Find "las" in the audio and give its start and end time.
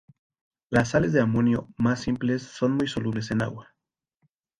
0.71-0.89